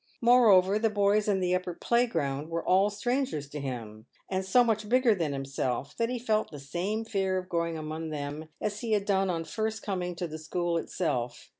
Moreover, 0.19 0.79
the 0.79 0.89
boys 0.89 1.27
in 1.27 1.41
the 1.41 1.53
upper 1.53 1.75
playground 1.75 2.49
were 2.49 2.65
all 2.65 2.89
strangers 2.89 3.47
to 3.49 3.59
him, 3.59 4.07
and 4.31 4.43
so 4.43 4.63
much 4.63 4.89
bigger 4.89 5.13
than 5.13 5.31
himself, 5.31 5.95
that 5.97 6.09
he 6.09 6.17
felt 6.17 6.49
the 6.49 6.57
same 6.57 7.05
fear 7.05 7.37
of 7.37 7.49
going 7.49 7.77
among 7.77 8.09
them 8.09 8.49
as 8.59 8.79
he 8.79 8.93
had 8.93 9.05
done 9.05 9.29
on 9.29 9.43
first 9.43 9.83
coming 9.83 10.15
to 10.15 10.25
the 10.27 10.39
school 10.39 10.77
itself. 10.79 11.49